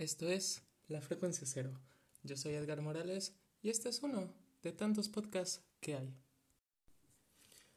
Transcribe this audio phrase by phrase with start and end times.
[0.00, 1.78] Esto es La Frecuencia Cero.
[2.22, 6.14] Yo soy Edgar Morales y este es uno de tantos podcasts que hay.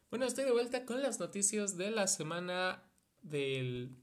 [0.09, 2.81] Bueno, estoy de vuelta con las noticias de la semana
[3.23, 3.97] del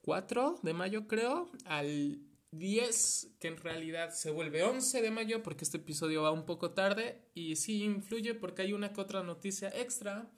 [0.00, 5.64] 4 de mayo, creo, al 10, que en realidad se vuelve 11 de mayo porque
[5.64, 9.68] este episodio va un poco tarde y sí influye porque hay una que otra noticia
[9.78, 10.32] extra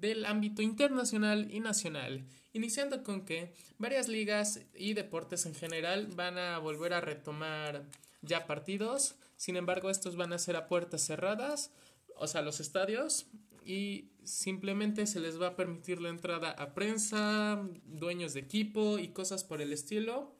[0.00, 6.38] del ámbito internacional y nacional, iniciando con que varias ligas y deportes en general van
[6.38, 7.84] a volver a retomar
[8.22, 11.70] ya partidos, sin embargo estos van a ser a puertas cerradas,
[12.16, 13.26] o sea, los estadios,
[13.64, 19.08] y simplemente se les va a permitir la entrada a prensa, dueños de equipo y
[19.08, 20.34] cosas por el estilo.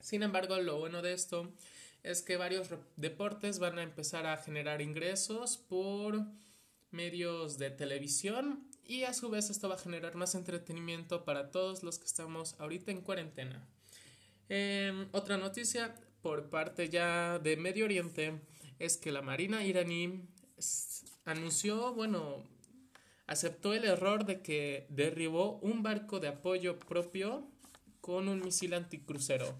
[0.00, 1.52] Sin embargo, lo bueno de esto
[2.02, 6.24] es que varios deportes van a empezar a generar ingresos por
[6.90, 11.82] medios de televisión y a su vez esto va a generar más entretenimiento para todos
[11.82, 13.66] los que estamos ahorita en cuarentena.
[14.48, 18.40] Em, otra noticia por parte ya de Medio Oriente
[18.78, 20.28] es que la Marina iraní
[21.24, 22.44] anunció, bueno,
[23.26, 27.48] aceptó el error de que derribó un barco de apoyo propio
[28.00, 29.54] con un misil anticrucero.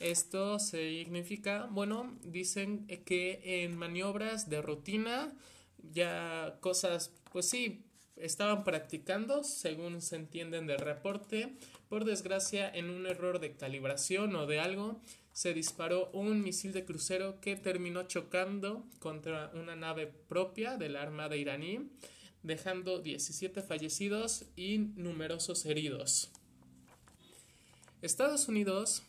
[0.00, 5.32] Esto significa, bueno, dicen que en maniobras de rutina,
[5.78, 7.84] ya cosas, pues sí,
[8.16, 11.56] estaban practicando, según se entienden del reporte.
[11.88, 15.00] Por desgracia, en un error de calibración o de algo,
[15.32, 21.02] se disparó un misil de crucero que terminó chocando contra una nave propia de la
[21.02, 21.90] Armada iraní,
[22.42, 26.30] dejando 17 fallecidos y numerosos heridos.
[28.00, 29.02] Estados Unidos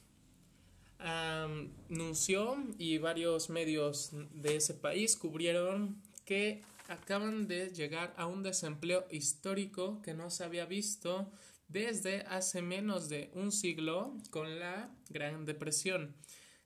[0.98, 9.06] anunció y varios medios de ese país cubrieron que acaban de llegar a un desempleo
[9.10, 11.32] histórico que no se había visto
[11.68, 16.16] desde hace menos de un siglo con la Gran Depresión.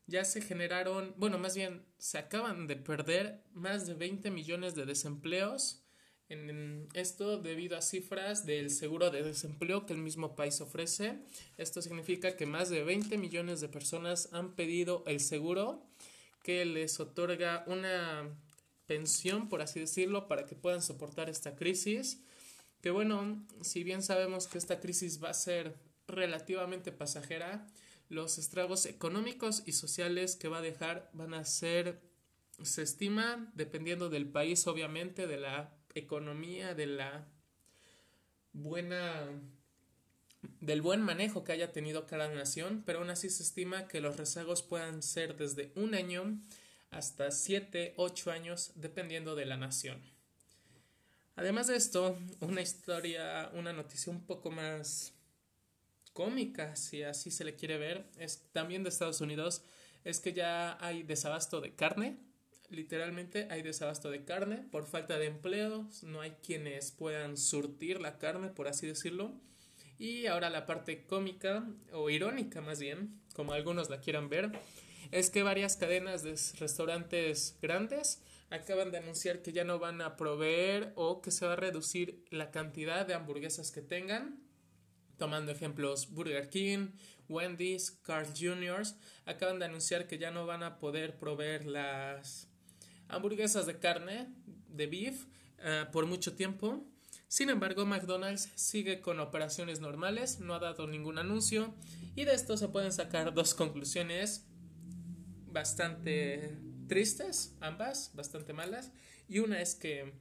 [0.08, 4.86] Ya se generaron, bueno, más bien se acaban de perder más de 20 millones de
[4.86, 5.83] desempleos.
[6.30, 11.20] En esto debido a cifras del seguro de desempleo que el mismo país ofrece.
[11.58, 15.88] Esto significa que más de 20 millones de personas han pedido el seguro
[16.43, 18.30] que les otorga una
[18.89, 22.23] pensión, por así decirlo, para que puedan soportar esta crisis.
[22.82, 25.76] Que bueno, si bien sabemos que esta crisis va a ser
[26.08, 27.67] relativamente pasajera,
[28.10, 32.02] los estragos económicos y sociales que va a dejar van a ser,
[32.64, 37.28] se estima, dependiendo del país, obviamente, de la economía, de la
[38.54, 39.39] buena
[40.61, 44.17] del buen manejo que haya tenido cada nación, pero aún así se estima que los
[44.17, 46.39] rezagos puedan ser desde un año
[46.92, 50.02] hasta 7, 8 años dependiendo de la nación.
[51.36, 55.14] Además de esto, una historia, una noticia un poco más
[56.11, 59.64] cómica, si así se le quiere ver, es también de Estados Unidos,
[60.04, 62.17] es que ya hay desabasto de carne,
[62.70, 68.17] literalmente hay desabasto de carne por falta de empleos, no hay quienes puedan surtir la
[68.17, 69.32] carne, por así decirlo.
[69.98, 74.52] Y ahora la parte cómica o irónica más bien, como algunos la quieran ver,
[75.11, 80.17] es que varias cadenas de restaurantes grandes acaban de anunciar que ya no van a
[80.17, 84.39] proveer o que se va a reducir la cantidad de hamburguesas que tengan.
[85.17, 86.89] Tomando ejemplos, Burger King,
[87.27, 88.83] Wendy's, Carl Jr.
[89.26, 92.48] acaban de anunciar que ya no van a poder proveer las
[93.08, 94.27] hamburguesas de carne,
[94.67, 95.26] de beef,
[95.60, 96.83] eh, por mucho tiempo.
[97.27, 101.76] Sin embargo, McDonald's sigue con operaciones normales, no ha dado ningún anuncio
[102.16, 104.48] y de esto se pueden sacar dos conclusiones
[105.52, 108.92] bastante tristes, ambas, bastante malas.
[109.27, 110.14] Y una es que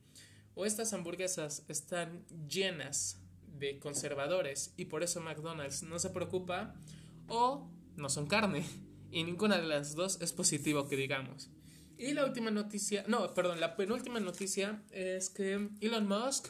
[0.55, 3.21] o estas hamburguesas están llenas
[3.59, 6.75] de conservadores y por eso McDonald's no se preocupa,
[7.29, 8.65] o no son carne.
[9.11, 11.51] Y ninguna de las dos es positivo que digamos.
[11.97, 16.49] Y la última noticia, no, perdón, la penúltima noticia es que Elon Musk,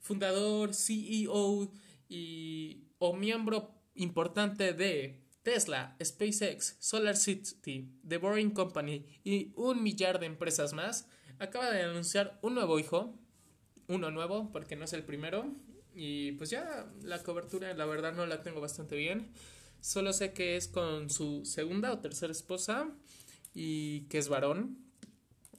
[0.00, 1.72] fundador, CEO
[2.08, 10.20] y o miembro importante de Tesla, SpaceX, Solar City, The Boring Company y un millar
[10.20, 11.06] de empresas más,
[11.38, 13.18] acaba de anunciar un nuevo hijo,
[13.88, 15.50] uno nuevo porque no es el primero,
[15.94, 19.32] y pues ya la cobertura la verdad no la tengo bastante bien,
[19.80, 22.90] solo sé que es con su segunda o tercera esposa
[23.54, 24.78] y que es varón,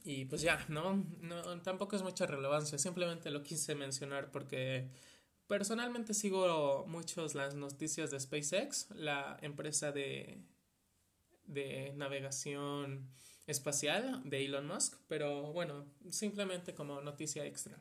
[0.04, 1.04] y pues ya, ¿no?
[1.22, 4.90] no tampoco es mucha relevancia, simplemente lo quise mencionar porque
[5.52, 10.38] Personalmente sigo muchos las noticias de SpaceX, la empresa de,
[11.46, 13.10] de navegación
[13.48, 17.78] espacial de Elon Musk, pero bueno, simplemente como noticia extra.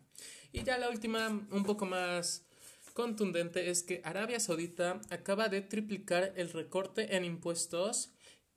[0.51, 2.45] Y ya la última, un poco más
[2.93, 8.11] contundente es que Arabia Saudita acaba de triplicar el recorte en impuestos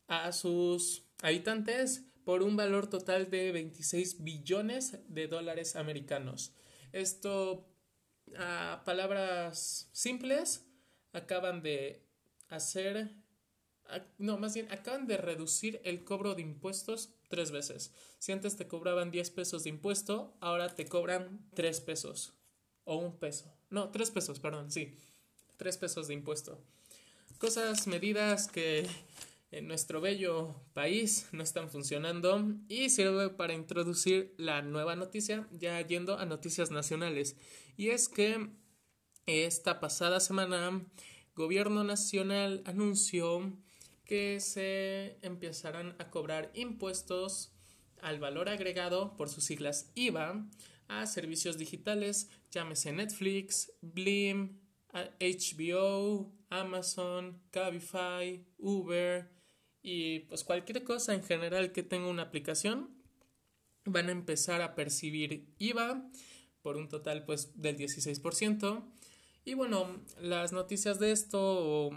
[0.07, 6.55] a sus habitantes por un valor total de 26 billones de dólares americanos.
[6.93, 7.72] Esto,
[8.37, 10.65] a palabras simples,
[11.13, 12.01] acaban de
[12.49, 13.11] hacer,
[14.17, 17.91] no, más bien, acaban de reducir el cobro de impuestos tres veces.
[18.19, 22.33] Si antes te cobraban 10 pesos de impuesto, ahora te cobran 3 pesos
[22.85, 23.51] o un peso.
[23.69, 24.97] No, 3 pesos, perdón, sí.
[25.57, 26.61] 3 pesos de impuesto.
[27.39, 28.87] Cosas, medidas que
[29.53, 35.79] en nuestro bello país no están funcionando y sirve para introducir la nueva noticia, ya
[35.81, 37.35] yendo a noticias nacionales.
[37.77, 38.49] Y es que
[39.25, 40.85] esta pasada semana,
[41.35, 43.53] Gobierno Nacional anunció
[44.05, 47.51] que se empezarán a cobrar impuestos
[48.01, 50.45] al valor agregado por sus siglas IVA
[50.87, 54.59] a servicios digitales, llámese Netflix, Blim,
[54.91, 59.32] HBO, Amazon, Cabify, Uber
[59.83, 62.89] y pues cualquier cosa en general que tenga una aplicación
[63.85, 66.09] van a empezar a percibir IVA
[66.61, 68.83] por un total pues del 16%.
[69.45, 71.91] Y bueno, las noticias de esto,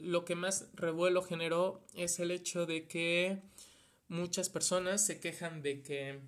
[0.00, 3.40] lo que más revuelo generó es el hecho de que
[4.08, 6.20] muchas personas se quejan de que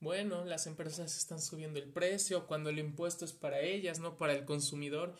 [0.00, 4.32] bueno, las empresas están subiendo el precio cuando el impuesto es para ellas, no para
[4.32, 5.14] el consumidor.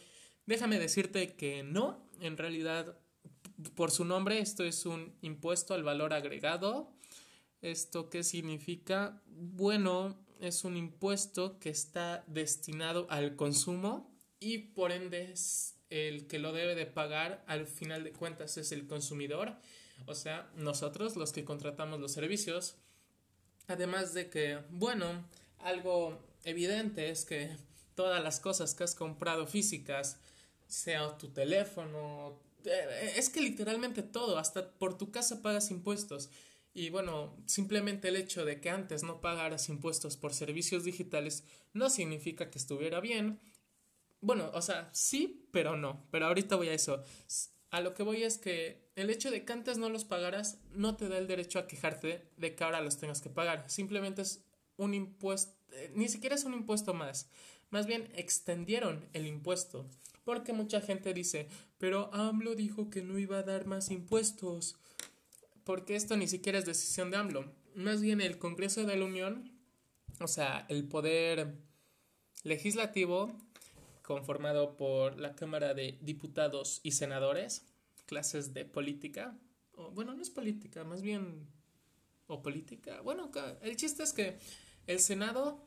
[0.47, 2.99] Déjame decirte que no, en realidad,
[3.75, 6.93] por su nombre, esto es un impuesto al valor agregado.
[7.63, 9.23] ¿Esto qué significa?
[9.27, 14.11] Bueno, es un impuesto que está destinado al consumo
[14.41, 15.35] y por ende
[15.91, 19.57] el que lo debe de pagar al final de cuentas es el consumidor,
[20.07, 22.77] o sea, nosotros los que contratamos los servicios.
[23.67, 25.25] Además de que, bueno,
[25.59, 27.55] algo evidente es que
[27.95, 30.19] todas las cosas que has comprado físicas,
[30.67, 36.31] sea tu teléfono, es que literalmente todo, hasta por tu casa pagas impuestos.
[36.73, 41.91] Y bueno, simplemente el hecho de que antes no pagaras impuestos por servicios digitales no
[41.91, 43.41] significa que estuviera bien.
[44.21, 46.07] Bueno, o sea, sí, pero no.
[46.11, 47.03] Pero ahorita voy a eso.
[47.71, 50.97] A lo que voy es que el hecho de que antes no los pagaras no
[50.97, 53.65] te da el derecho a quejarte de que ahora los tengas que pagar.
[53.69, 54.45] Simplemente es
[54.77, 57.29] un impuesto, eh, ni siquiera es un impuesto más.
[57.71, 59.87] Más bien extendieron el impuesto.
[60.31, 64.77] Porque mucha gente dice, pero AMLO dijo que no iba a dar más impuestos.
[65.65, 67.53] Porque esto ni siquiera es decisión de AMLO.
[67.75, 69.51] Más bien el Congreso de la Unión,
[70.21, 71.57] o sea, el poder
[72.45, 73.37] legislativo,
[74.03, 77.65] conformado por la Cámara de Diputados y Senadores,
[78.07, 79.37] clases de política.
[79.95, 81.49] Bueno, no es política, más bien...
[82.29, 83.01] o política.
[83.01, 83.33] Bueno,
[83.63, 84.39] el chiste es que
[84.87, 85.67] el Senado...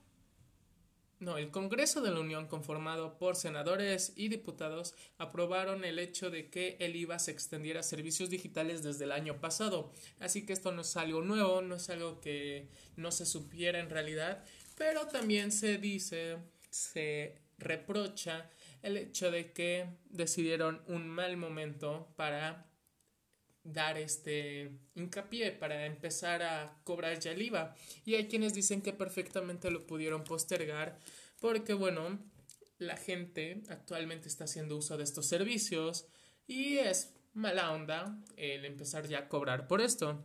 [1.23, 6.49] No, el Congreso de la Unión, conformado por senadores y diputados, aprobaron el hecho de
[6.49, 9.93] que el IVA se extendiera a servicios digitales desde el año pasado.
[10.19, 12.67] Así que esto no es algo nuevo, no es algo que
[12.97, 14.43] no se supiera en realidad,
[14.77, 16.39] pero también se dice,
[16.69, 18.49] se reprocha
[18.81, 22.65] el hecho de que decidieron un mal momento para
[23.63, 27.75] dar este hincapié para empezar a cobrar ya el IVA
[28.05, 30.99] y hay quienes dicen que perfectamente lo pudieron postergar
[31.39, 32.19] porque bueno
[32.77, 36.07] la gente actualmente está haciendo uso de estos servicios
[36.45, 40.23] y es mala onda el empezar ya a cobrar por esto.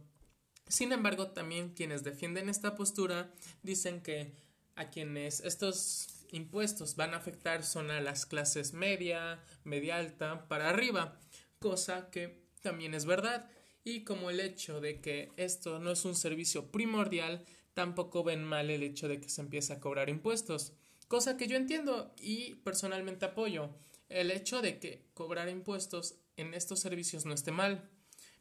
[0.66, 4.34] Sin embargo también quienes defienden esta postura dicen que
[4.74, 10.68] a quienes estos impuestos van a afectar son a las clases media, media alta, para
[10.68, 11.18] arriba,
[11.58, 13.50] cosa que también es verdad.
[13.84, 18.70] Y como el hecho de que esto no es un servicio primordial, tampoco ven mal
[18.70, 20.72] el hecho de que se empiece a cobrar impuestos,
[21.06, 23.70] cosa que yo entiendo y personalmente apoyo.
[24.08, 27.88] El hecho de que cobrar impuestos en estos servicios no esté mal,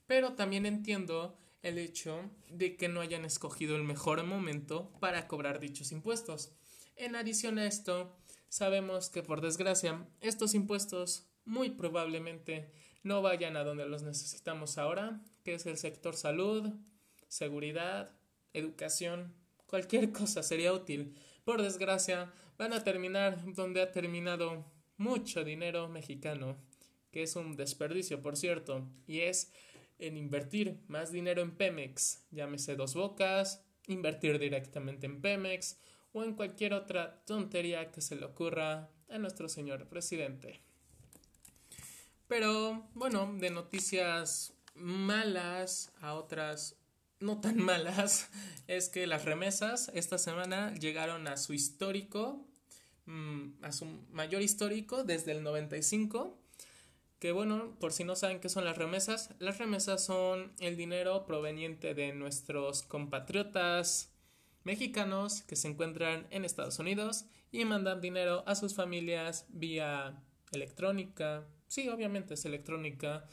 [0.06, 5.60] pero también entiendo el hecho de que no hayan escogido el mejor momento para cobrar
[5.60, 6.52] dichos impuestos.
[6.96, 8.16] En adición a esto,
[8.50, 12.72] sabemos que por desgracia estos impuestos muy probablemente
[13.08, 16.74] no vayan a donde los necesitamos ahora, que es el sector salud,
[17.28, 18.12] seguridad,
[18.54, 19.34] educación,
[19.66, 21.16] cualquier cosa sería útil.
[21.44, 24.66] Por desgracia, van a terminar donde ha terminado
[24.98, 26.58] mucho dinero mexicano,
[27.12, 29.52] que es un desperdicio, por cierto, y es
[30.00, 35.80] en invertir más dinero en Pemex, llámese dos bocas, invertir directamente en Pemex
[36.12, 40.67] o en cualquier otra tontería que se le ocurra a nuestro señor presidente.
[42.28, 46.76] Pero bueno, de noticias malas a otras
[47.20, 48.30] no tan malas,
[48.68, 52.46] es que las remesas esta semana llegaron a su histórico
[53.06, 56.38] mm, a su mayor histórico desde el 95.
[57.20, 61.26] Que bueno, por si no saben qué son las remesas, las remesas son el dinero
[61.26, 64.12] proveniente de nuestros compatriotas
[64.64, 71.48] mexicanos que se encuentran en Estados Unidos y mandan dinero a sus familias vía electrónica.
[71.68, 73.26] Sí, obviamente es electrónica.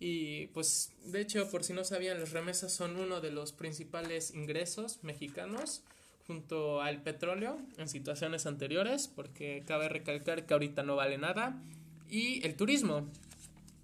[0.00, 4.32] Y pues de hecho, por si no sabían, las remesas son uno de los principales
[4.32, 5.82] ingresos mexicanos
[6.26, 11.60] junto al petróleo en situaciones anteriores, porque cabe recalcar que ahorita no vale nada,
[12.08, 13.08] y el turismo.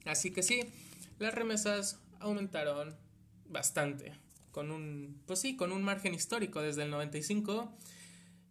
[0.04, 0.60] Así que sí,
[1.18, 2.94] las remesas aumentaron
[3.48, 4.12] bastante,
[4.50, 7.72] con un, pues sí, con un margen histórico desde el 95.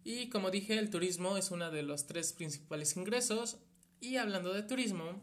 [0.02, 3.58] Y como dije, el turismo es uno de los tres principales ingresos.
[4.00, 5.22] Y hablando de turismo,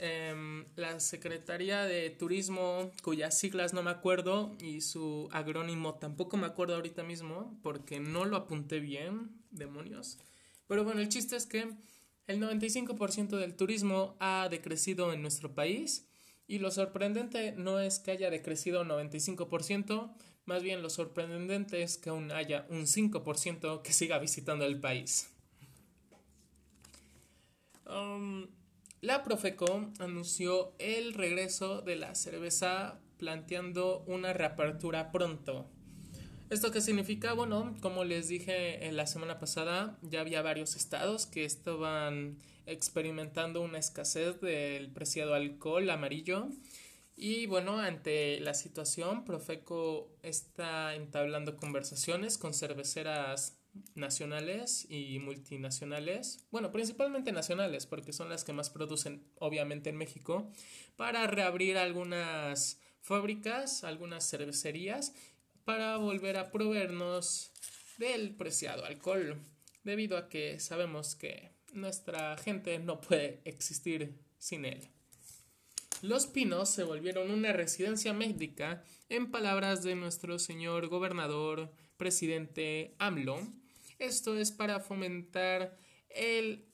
[0.00, 6.46] Em, la Secretaría de Turismo, cuyas siglas no me acuerdo, y su agrónimo tampoco me
[6.46, 10.18] acuerdo ahorita mismo, porque no lo apunté bien, demonios.
[10.66, 11.70] Pero bueno, el chiste es que
[12.26, 16.08] el 95% del turismo ha decrecido en nuestro país,
[16.48, 20.12] y lo sorprendente no es que haya decrecido 95%,
[20.44, 25.28] más bien lo sorprendente es que aún haya un 5% que siga visitando el país.
[27.86, 28.48] Um,
[29.02, 35.66] la Profeco anunció el regreso de la cerveza planteando una reapertura pronto.
[36.50, 37.32] ¿Esto qué significa?
[37.32, 43.60] Bueno, como les dije en la semana pasada, ya había varios estados que estaban experimentando
[43.60, 46.48] una escasez del preciado alcohol amarillo.
[47.16, 53.61] Y bueno, ante la situación, Profeco está entablando conversaciones con cerveceras
[53.94, 60.50] nacionales y multinacionales, bueno, principalmente nacionales, porque son las que más producen, obviamente, en México,
[60.96, 65.14] para reabrir algunas fábricas, algunas cervecerías,
[65.64, 67.52] para volver a proveernos
[67.98, 69.40] del preciado alcohol,
[69.84, 74.88] debido a que sabemos que nuestra gente no puede existir sin él.
[76.02, 83.38] Los Pinos se volvieron una residencia médica, en palabras de nuestro señor gobernador presidente AMLO,
[84.00, 85.78] esto es para fomentar
[86.08, 86.66] el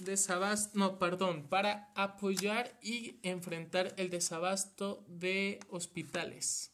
[0.00, 6.72] desabasto, no, perdón, para apoyar y enfrentar el desabasto de hospitales.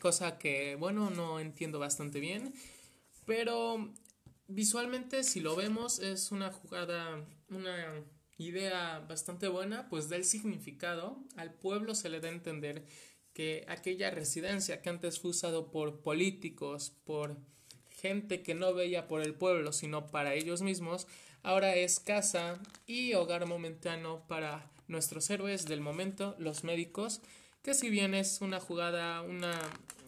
[0.00, 2.52] Cosa que, bueno, no entiendo bastante bien,
[3.24, 3.90] pero
[4.48, 8.04] visualmente si lo vemos es una jugada, una
[8.46, 11.18] idea bastante buena, pues del significado.
[11.36, 12.84] Al pueblo se le da a entender
[13.32, 17.36] que aquella residencia que antes fue usado por políticos, por
[17.88, 21.06] gente que no veía por el pueblo sino para ellos mismos,
[21.42, 27.20] ahora es casa y hogar momentáneo para nuestros héroes del momento, los médicos,
[27.62, 29.60] que si bien es una jugada, una,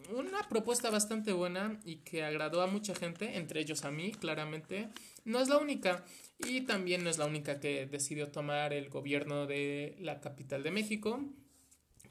[0.09, 4.89] una propuesta bastante buena y que agradó a mucha gente, entre ellos a mí, claramente,
[5.23, 6.03] no es la única
[6.47, 10.71] y también no es la única que decidió tomar el gobierno de la capital de
[10.71, 11.19] México,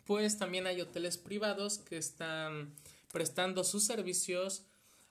[0.07, 2.75] pues también hay hoteles privados que están
[3.13, 4.65] prestando sus servicios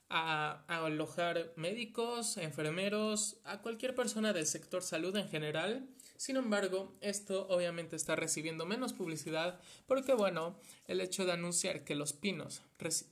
[0.08, 5.88] a, alojar médicos, enfermeros, a cualquier persona del sector salud en general.
[6.18, 11.96] Sin embargo, esto obviamente está recibiendo menos publicidad porque, bueno, el hecho de anunciar que
[11.96, 12.62] Los Pinos,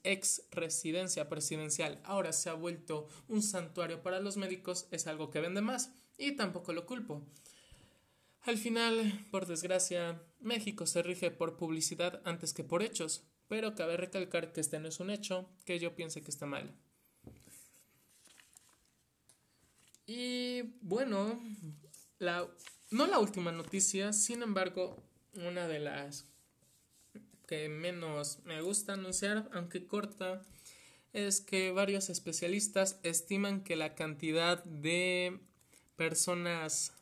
[0.04, 5.40] ex residencia presidencial, ahora se ha vuelto un santuario para los médicos es algo que
[5.40, 5.90] vende más
[6.20, 7.22] y tampoco lo culpo.
[8.42, 13.96] Al final, por desgracia, México se rige por publicidad antes que por hechos, pero cabe
[13.96, 16.72] recalcar que este no es un hecho que yo piense que está mal.
[20.06, 21.40] Y bueno,
[22.18, 22.46] la,
[22.90, 25.02] no la última noticia, sin embargo,
[25.34, 26.26] una de las
[27.46, 30.42] que menos me gusta anunciar, aunque corta,
[31.12, 35.40] es que varios especialistas estiman que la cantidad de
[36.00, 36.94] personas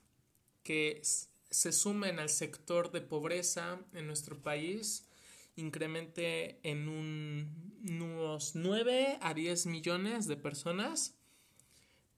[0.64, 5.06] que se sumen al sector de pobreza en nuestro país
[5.54, 11.14] incremente en unos 9 a 10 millones de personas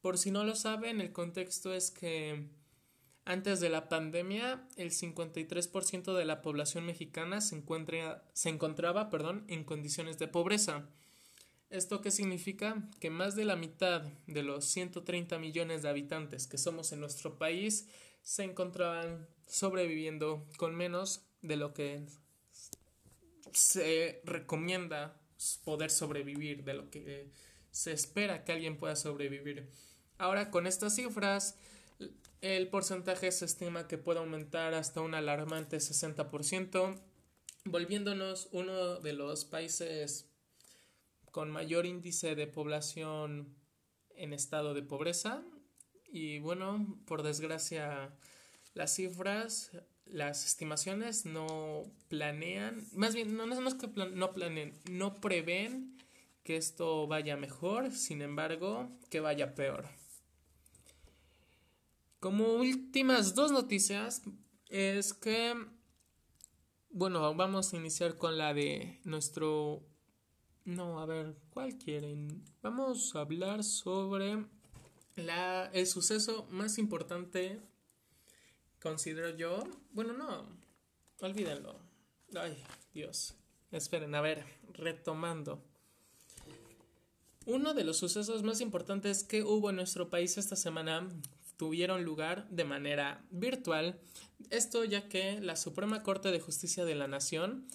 [0.00, 2.48] por si no lo saben, el contexto es que
[3.26, 7.62] antes de la pandemia, el 53% de la población mexicana se,
[8.32, 10.88] se encontraba perdón, en condiciones de pobreza.
[11.70, 12.82] ¿Esto qué significa?
[12.98, 17.38] Que más de la mitad de los 130 millones de habitantes que somos en nuestro
[17.38, 17.86] país
[18.22, 22.04] se encontraban sobreviviendo con menos de lo que
[23.52, 25.20] se recomienda
[25.64, 27.30] poder sobrevivir, de lo que
[27.70, 29.70] se espera que alguien pueda sobrevivir.
[30.18, 31.56] Ahora, con estas cifras,
[32.40, 37.00] el porcentaje se estima que puede aumentar hasta un alarmante 60%,
[37.64, 40.29] volviéndonos uno de los países
[41.30, 43.54] con mayor índice de población
[44.14, 45.42] en estado de pobreza.
[46.12, 48.14] Y bueno, por desgracia,
[48.74, 49.70] las cifras,
[50.06, 55.96] las estimaciones no planean, más bien, no, no es que no planeen, no prevén
[56.42, 59.86] que esto vaya mejor, sin embargo, que vaya peor.
[62.18, 64.22] Como últimas dos noticias,
[64.68, 65.54] es que,
[66.90, 69.86] bueno, vamos a iniciar con la de nuestro...
[70.64, 72.44] No, a ver, ¿cuál quieren?
[72.62, 74.44] Vamos a hablar sobre
[75.16, 77.60] la, el suceso más importante,
[78.80, 79.62] considero yo.
[79.92, 80.46] Bueno, no,
[81.20, 81.76] olvídenlo.
[82.34, 82.62] Ay,
[82.92, 83.34] Dios.
[83.72, 85.62] Esperen, a ver, retomando.
[87.46, 91.08] Uno de los sucesos más importantes que hubo en nuestro país esta semana
[91.56, 93.98] tuvieron lugar de manera virtual,
[94.50, 97.66] esto ya que la Suprema Corte de Justicia de la Nación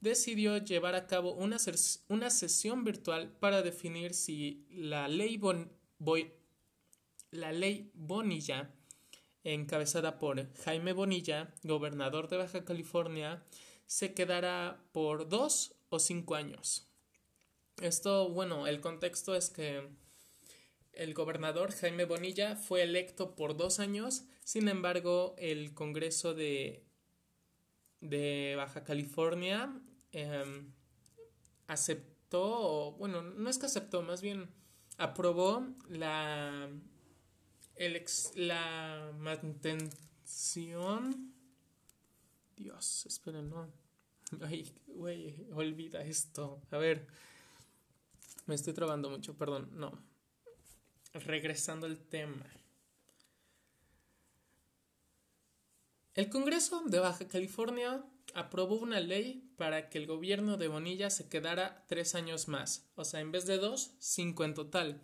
[0.00, 1.58] decidió llevar a cabo una,
[2.08, 5.40] una sesión virtual para definir si la ley,
[7.30, 8.70] la ley Bonilla,
[9.44, 13.44] encabezada por Jaime Bonilla, gobernador de Baja California,
[13.86, 16.86] se quedará por dos o cinco años.
[17.80, 19.88] Esto, bueno, el contexto es que
[20.92, 26.84] el gobernador Jaime Bonilla fue electo por dos años, sin embargo, el Congreso de,
[28.00, 29.80] de Baja California
[30.12, 30.72] em,
[31.66, 34.48] aceptó, bueno, no es que aceptó, más bien
[34.98, 36.68] aprobó la,
[37.76, 39.94] el la mantención.
[42.56, 43.68] Dios, esperen, no.
[44.46, 46.60] Ay, güey, olvida esto.
[46.70, 47.06] A ver.
[48.46, 49.92] Me estoy trabando mucho, perdón, no.
[51.14, 52.44] Regresando al tema.
[56.14, 61.28] El Congreso de Baja California aprobó una ley para que el gobierno de Bonilla se
[61.28, 65.02] quedara tres años más, o sea, en vez de dos, cinco en total.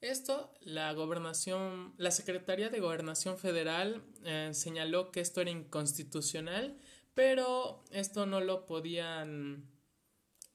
[0.00, 6.78] Esto, la gobernación, la Secretaría de Gobernación Federal eh, señaló que esto era inconstitucional,
[7.12, 9.68] pero esto no lo podían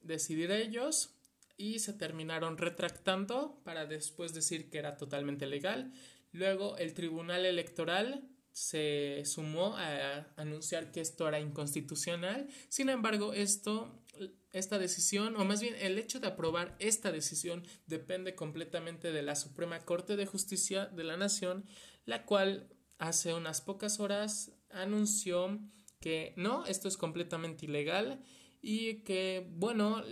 [0.00, 1.14] decidir ellos
[1.56, 5.92] y se terminaron retractando para después decir que era totalmente legal.
[6.32, 12.48] Luego el Tribunal Electoral se sumó a anunciar que esto era inconstitucional.
[12.70, 14.02] Sin embargo, esto
[14.50, 19.36] esta decisión, o más bien el hecho de aprobar esta decisión, depende completamente de la
[19.36, 21.66] Suprema Corte de Justicia de la Nación,
[22.06, 25.60] la cual hace unas pocas horas anunció
[26.00, 28.22] que no, esto es completamente ilegal
[28.62, 30.02] y que, bueno,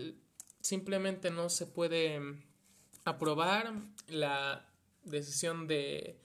[0.60, 2.20] simplemente no se puede
[3.04, 3.72] aprobar
[4.08, 4.70] la
[5.02, 6.20] decisión de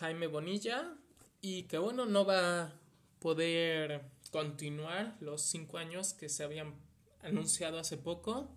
[0.00, 0.96] Jaime Bonilla
[1.42, 2.72] y que bueno no va a
[3.18, 6.74] poder continuar los cinco años que se habían
[7.20, 8.48] anunciado hace poco.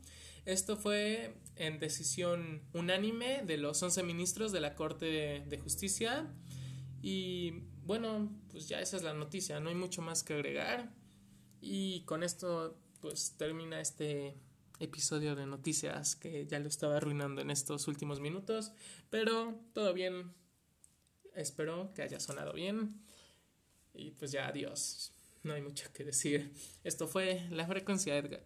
[0.46, 5.06] Esto fue en decisión unánime de los 11 ministros de la Corte
[5.46, 6.32] de Justicia.
[7.02, 10.94] Y bueno, pues ya esa es la noticia, no hay mucho más que agregar.
[11.62, 14.36] Y con esto pues termina este
[14.80, 18.72] episodio de noticias que ya lo estaba arruinando en estos últimos minutos,
[19.10, 20.34] pero todo bien.
[21.36, 23.02] Espero que haya sonado bien.
[23.94, 25.14] Y pues ya, adiós.
[25.44, 26.54] No hay mucho que decir.
[26.84, 28.44] Esto fue la frecuencia Edgar.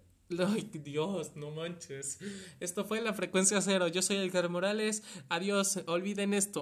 [0.84, 2.20] Dios, no manches.
[2.60, 3.88] Esto fue la frecuencia cero.
[3.88, 5.02] Yo soy Edgar Morales.
[5.28, 5.80] Adiós.
[5.88, 6.58] Olviden esto.